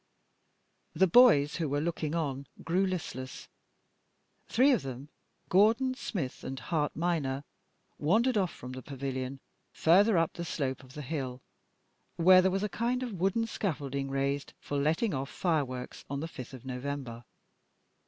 [0.95, 3.47] The boys who were looking on grew listless:
[4.47, 5.09] three of them,
[5.47, 7.43] Gordon, Smith, and Hart minor,
[7.99, 9.39] wandered off from the pavilion
[9.71, 11.43] further up the slope of the hill,
[12.15, 16.27] where there was a kind of wooden scaffolding raised for letting off fireworks on the
[16.27, 17.23] 5th of November.